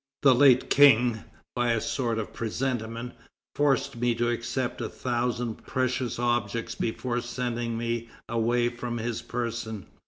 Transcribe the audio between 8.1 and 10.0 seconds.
away from his person.